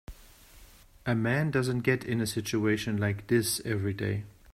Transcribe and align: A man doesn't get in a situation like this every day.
A 1.05 1.13
man 1.13 1.51
doesn't 1.51 1.81
get 1.81 2.03
in 2.03 2.21
a 2.21 2.25
situation 2.25 2.97
like 2.97 3.27
this 3.27 3.61
every 3.63 3.93
day. 3.93 4.23